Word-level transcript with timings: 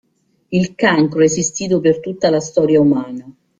Il 0.49 0.73
cancro 0.73 1.19
è 1.21 1.25
esistito 1.25 1.79
per 1.79 1.99
tutta 1.99 2.31
la 2.31 2.39
storia 2.39 2.81
umana. 2.81 3.31